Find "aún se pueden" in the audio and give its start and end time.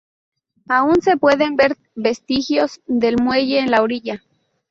0.67-1.55